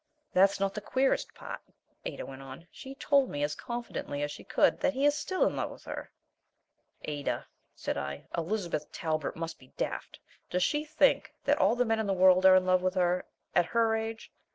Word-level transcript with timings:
"That's 0.33 0.59
not 0.59 0.73
the 0.73 0.81
queerest 0.81 1.35
part," 1.35 1.59
Ada 2.05 2.25
went 2.25 2.41
on. 2.41 2.65
"She 2.71 2.95
told 2.95 3.29
me 3.29 3.43
as 3.43 3.53
confidently 3.53 4.23
as 4.23 4.35
could 4.49 4.77
be 4.77 4.81
that 4.81 4.93
he 4.95 5.05
is 5.05 5.13
still 5.15 5.45
in 5.45 5.55
love 5.55 5.69
with 5.69 5.83
her." 5.83 6.09
"Ada," 7.03 7.45
said 7.75 7.97
I, 7.99 8.27
"Elizabeth 8.35 8.91
Talbert 8.91 9.35
must 9.35 9.59
be 9.59 9.73
daft! 9.77 10.19
Does 10.49 10.63
she 10.63 10.85
think 10.85 11.35
that 11.43 11.59
all 11.59 11.75
the 11.75 11.85
men 11.85 11.99
in 11.99 12.07
the 12.07 12.13
world 12.13 12.47
are 12.47 12.55
in 12.55 12.65
love 12.65 12.81
with 12.81 12.95
her 12.95 13.25
at 13.53 13.67
her 13.77 13.95
age? 13.95 14.31